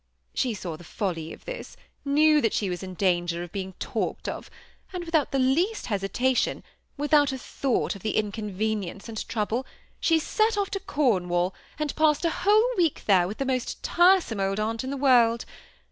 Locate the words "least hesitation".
5.37-6.63